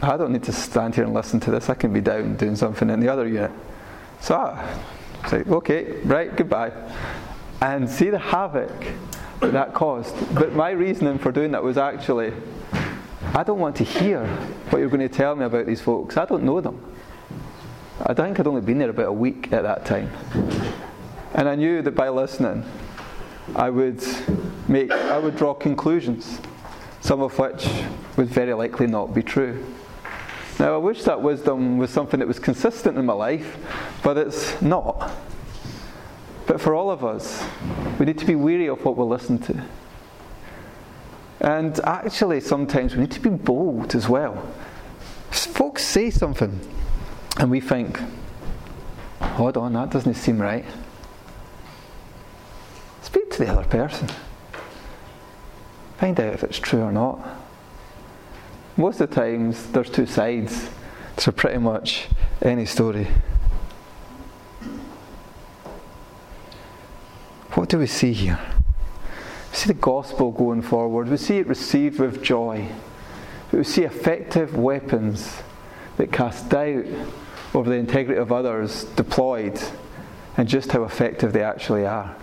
I 0.00 0.16
don't 0.16 0.32
need 0.32 0.42
to 0.44 0.52
stand 0.52 0.94
here 0.94 1.04
and 1.04 1.14
listen 1.14 1.40
to 1.40 1.50
this. 1.50 1.70
I 1.70 1.74
can 1.74 1.92
be 1.92 2.00
down 2.00 2.36
doing 2.36 2.56
something 2.56 2.90
in 2.90 3.00
the 3.00 3.08
other 3.08 3.26
unit. 3.26 3.50
So 4.20 4.36
ah, 4.36 4.82
I 5.20 5.22
was 5.22 5.32
like, 5.32 5.48
okay, 5.48 6.00
right, 6.02 6.34
goodbye. 6.36 6.72
And 7.62 7.88
see 7.88 8.10
the 8.10 8.18
havoc 8.18 8.72
that 9.40 9.52
that 9.52 9.74
caused. 9.74 10.14
But 10.34 10.54
my 10.54 10.70
reasoning 10.70 11.18
for 11.18 11.32
doing 11.32 11.52
that 11.52 11.62
was 11.62 11.78
actually, 11.78 12.32
I 13.34 13.42
don't 13.42 13.58
want 13.58 13.76
to 13.76 13.84
hear 13.84 14.26
what 14.70 14.78
you're 14.78 14.88
going 14.88 15.06
to 15.06 15.08
tell 15.08 15.34
me 15.34 15.44
about 15.44 15.66
these 15.66 15.80
folks. 15.80 16.16
I 16.16 16.24
don't 16.24 16.42
know 16.42 16.60
them. 16.60 16.80
I 18.04 18.12
think 18.12 18.38
I'd 18.38 18.46
only 18.46 18.60
been 18.60 18.78
there 18.78 18.90
about 18.90 19.06
a 19.06 19.12
week 19.12 19.52
at 19.52 19.62
that 19.62 19.86
time. 19.86 20.10
And 21.32 21.48
I 21.48 21.54
knew 21.54 21.80
that 21.82 21.94
by 21.94 22.08
listening, 22.10 22.64
I 23.54 23.70
would 23.70 24.02
make 24.68 24.90
I 24.90 25.18
would 25.18 25.36
draw 25.36 25.54
conclusions, 25.54 26.40
some 27.00 27.20
of 27.20 27.38
which 27.38 27.68
would 28.16 28.28
very 28.28 28.54
likely 28.54 28.86
not 28.86 29.14
be 29.14 29.22
true. 29.22 29.64
Now 30.58 30.74
I 30.74 30.78
wish 30.78 31.04
that 31.04 31.20
wisdom 31.20 31.78
was 31.78 31.90
something 31.90 32.18
that 32.20 32.26
was 32.26 32.38
consistent 32.38 32.98
in 32.98 33.06
my 33.06 33.12
life, 33.12 33.56
but 34.02 34.16
it's 34.16 34.60
not. 34.62 35.12
But 36.46 36.60
for 36.60 36.74
all 36.74 36.90
of 36.90 37.04
us, 37.04 37.44
we 37.98 38.06
need 38.06 38.18
to 38.18 38.26
be 38.26 38.34
wary 38.34 38.68
of 38.68 38.84
what 38.84 38.96
we 38.96 39.04
listen 39.04 39.38
to. 39.40 39.64
And 41.40 41.78
actually, 41.80 42.40
sometimes 42.40 42.94
we 42.94 43.02
need 43.02 43.10
to 43.12 43.20
be 43.20 43.30
bold 43.30 43.94
as 43.94 44.08
well. 44.08 44.52
Folks 45.30 45.84
say 45.84 46.10
something, 46.10 46.60
and 47.38 47.50
we 47.50 47.60
think, 47.60 48.00
hold 49.20 49.56
on, 49.56 49.74
that 49.74 49.90
doesn't 49.90 50.14
seem 50.14 50.40
right. 50.40 50.64
To 53.36 53.44
the 53.44 53.52
other 53.52 53.68
person. 53.68 54.08
Find 55.98 56.18
out 56.18 56.32
if 56.32 56.42
it's 56.42 56.58
true 56.58 56.80
or 56.80 56.90
not. 56.90 57.20
Most 58.78 58.98
of 58.98 59.10
the 59.10 59.14
times, 59.14 59.66
there's 59.72 59.90
two 59.90 60.06
sides 60.06 60.70
to 61.18 61.32
pretty 61.32 61.58
much 61.58 62.08
any 62.40 62.64
story. 62.64 63.08
What 67.52 67.68
do 67.68 67.78
we 67.78 67.86
see 67.86 68.14
here? 68.14 68.38
We 69.50 69.56
see 69.56 69.66
the 69.68 69.74
gospel 69.74 70.32
going 70.32 70.62
forward. 70.62 71.10
We 71.10 71.18
see 71.18 71.36
it 71.36 71.46
received 71.46 72.00
with 72.00 72.22
joy. 72.22 72.66
we 73.52 73.64
see 73.64 73.82
effective 73.82 74.56
weapons 74.56 75.42
that 75.98 76.10
cast 76.10 76.48
doubt 76.48 76.86
over 77.52 77.68
the 77.68 77.76
integrity 77.76 78.18
of 78.18 78.32
others 78.32 78.84
deployed 78.96 79.60
and 80.38 80.48
just 80.48 80.72
how 80.72 80.84
effective 80.84 81.34
they 81.34 81.42
actually 81.42 81.84
are. 81.84 82.16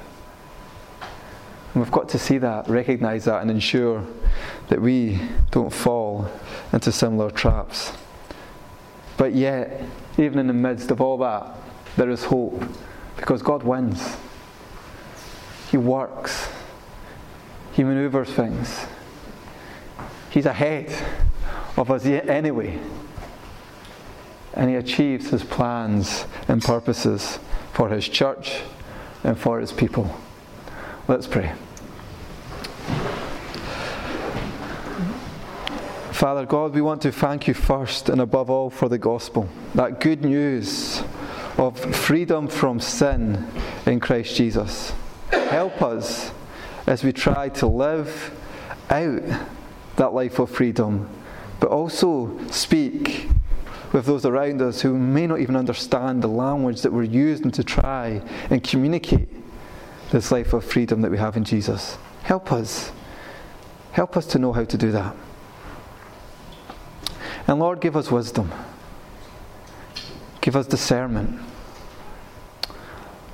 And 1.73 1.81
we've 1.81 1.91
got 1.91 2.07
to 2.09 2.19
see 2.19 2.37
that, 2.37 2.69
recognize 2.69 3.25
that, 3.25 3.41
and 3.41 3.49
ensure 3.49 4.05
that 4.69 4.79
we 4.79 5.19
don't 5.49 5.73
fall 5.73 6.29
into 6.71 6.91
similar 6.91 7.31
traps. 7.31 7.91
But 9.17 9.33
yet, 9.33 9.81
even 10.17 10.37
in 10.37 10.47
the 10.47 10.53
midst 10.53 10.91
of 10.91 11.01
all 11.01 11.17
that, 11.19 11.55
there 11.95 12.09
is 12.09 12.25
hope 12.25 12.63
because 13.17 13.41
God 13.41 13.63
wins. 13.63 14.17
He 15.71 15.77
works, 15.77 16.49
He 17.71 17.83
maneuvers 17.83 18.29
things. 18.29 18.85
He's 20.29 20.45
ahead 20.45 20.93
of 21.75 21.89
us 21.89 22.05
anyway. 22.05 22.79
And 24.53 24.69
He 24.69 24.75
achieves 24.75 25.29
His 25.29 25.43
plans 25.43 26.25
and 26.47 26.61
purposes 26.61 27.39
for 27.71 27.89
His 27.89 28.07
church 28.07 28.61
and 29.23 29.37
for 29.39 29.59
His 29.59 29.71
people. 29.71 30.15
Let's 31.05 31.27
pray. 31.27 31.51
Father 36.13 36.45
God, 36.45 36.73
we 36.73 36.81
want 36.81 37.01
to 37.01 37.11
thank 37.11 37.45
you 37.45 37.53
first 37.53 38.07
and 38.07 38.21
above 38.21 38.49
all 38.49 38.69
for 38.69 38.87
the 38.87 38.97
gospel, 38.97 39.49
that 39.75 39.99
good 39.99 40.23
news 40.23 41.03
of 41.57 41.77
freedom 41.93 42.47
from 42.47 42.79
sin 42.79 43.45
in 43.85 43.99
Christ 43.99 44.37
Jesus. 44.37 44.93
Help 45.29 45.81
us 45.81 46.31
as 46.87 47.03
we 47.03 47.11
try 47.11 47.49
to 47.49 47.67
live 47.67 48.31
out 48.89 49.23
that 49.97 50.13
life 50.13 50.39
of 50.39 50.49
freedom, 50.49 51.09
but 51.59 51.69
also 51.69 52.39
speak 52.47 53.27
with 53.91 54.05
those 54.05 54.25
around 54.25 54.61
us 54.61 54.79
who 54.79 54.97
may 54.97 55.27
not 55.27 55.41
even 55.41 55.57
understand 55.57 56.23
the 56.23 56.29
language 56.29 56.81
that 56.81 56.93
we're 56.93 57.03
using 57.03 57.51
to 57.51 57.61
try 57.61 58.21
and 58.49 58.63
communicate 58.63 59.42
this 60.13 60.31
life 60.31 60.53
of 60.53 60.63
freedom 60.63 61.01
that 61.01 61.09
we 61.09 61.17
have 61.17 61.35
in 61.35 61.43
Jesus. 61.43 61.97
Help 62.21 62.51
us. 62.51 62.91
Help 63.91 64.15
us 64.15 64.27
to 64.27 64.39
know 64.39 64.53
how 64.53 64.63
to 64.63 64.77
do 64.77 64.91
that. 64.91 65.15
And 67.47 67.59
Lord, 67.59 67.81
give 67.81 67.97
us 67.97 68.11
wisdom. 68.11 68.51
Give 70.39 70.55
us 70.55 70.67
discernment. 70.67 71.41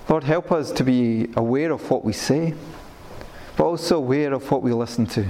Lord, 0.08 0.24
help 0.24 0.54
us 0.54 0.72
to 0.72 0.84
be 0.86 1.30
aware 1.36 1.72
of 1.72 1.92
what 1.92 2.06
we 2.06 2.14
say, 2.14 2.56
but 3.58 3.66
also 3.66 3.98
aware 3.98 4.34
of 4.34 4.50
what 4.50 4.64
we 4.64 4.72
listen 4.72 5.06
to. 5.08 5.30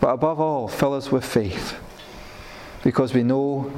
But 0.00 0.10
above 0.10 0.38
all, 0.38 0.68
fill 0.68 0.94
us 0.94 1.10
with 1.10 1.24
faith, 1.24 1.76
because 2.84 3.12
we 3.14 3.24
know 3.24 3.70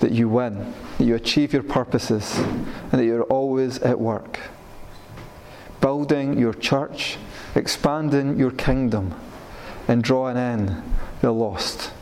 that 0.00 0.10
you 0.10 0.28
win, 0.28 0.74
that 0.98 1.04
you 1.04 1.14
achieve 1.14 1.52
your 1.52 1.62
purposes, 1.62 2.36
and 2.36 2.92
that 2.92 3.04
you're 3.04 3.22
always 3.22 3.78
at 3.78 3.98
work. 3.98 4.40
Building 5.80 6.38
your 6.38 6.52
church, 6.52 7.16
expanding 7.54 8.38
your 8.38 8.50
kingdom, 8.50 9.14
and 9.88 10.02
drawing 10.02 10.36
in 10.36 10.82
the 11.20 11.32
lost. 11.32 11.92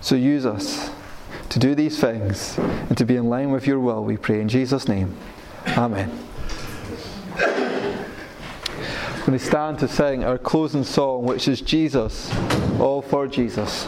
So 0.00 0.14
use 0.16 0.44
us 0.44 0.90
to 1.50 1.58
do 1.58 1.74
these 1.74 2.00
things 2.00 2.58
and 2.58 2.96
to 2.98 3.04
be 3.04 3.16
in 3.16 3.28
line 3.28 3.50
with 3.50 3.66
your 3.66 3.78
will, 3.78 4.04
we 4.04 4.16
pray 4.16 4.40
in 4.40 4.48
Jesus' 4.48 4.88
name. 4.88 5.16
Amen. 5.68 6.10
When 9.24 9.32
we 9.32 9.38
stand 9.38 9.78
to 9.78 9.88
sing 9.88 10.24
our 10.24 10.36
closing 10.36 10.84
song, 10.84 11.24
which 11.24 11.48
is 11.48 11.60
Jesus, 11.60 12.30
all 12.78 13.00
for 13.00 13.26
Jesus. 13.26 13.86